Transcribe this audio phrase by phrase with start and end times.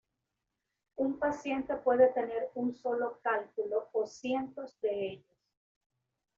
[0.95, 5.45] Un paciente puede tener un solo cálculo o cientos de ellos.